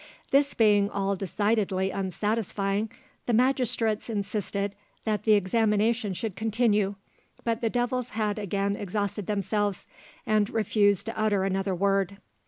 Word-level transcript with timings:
This 0.31 0.55
being 0.55 0.89
all 0.89 1.15
decidedly 1.15 1.91
unsatisfying, 1.91 2.89
the 3.27 3.33
magistrates 3.33 4.09
insisted 4.09 4.73
that 5.03 5.25
the 5.25 5.33
examination 5.33 6.15
should 6.15 6.35
continue, 6.35 6.95
but 7.43 7.61
the 7.61 7.69
devils 7.69 8.09
had 8.09 8.39
again 8.39 8.75
exhausted 8.75 9.27
themselves, 9.27 9.85
and 10.25 10.49
refused 10.49 11.05
to 11.05 11.15
utter 11.19 11.43
another 11.43 11.75
word. 11.75 12.17